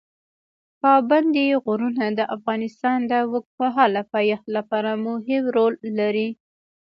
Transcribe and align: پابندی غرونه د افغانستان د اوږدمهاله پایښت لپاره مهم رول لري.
پابندی 0.81 1.47
غرونه 1.65 2.05
د 2.19 2.21
افغانستان 2.35 2.99
د 3.11 3.13
اوږدمهاله 3.25 4.01
پایښت 4.13 4.45
لپاره 4.55 4.91
مهم 5.05 5.43
رول 5.55 5.73
لري. 5.99 6.29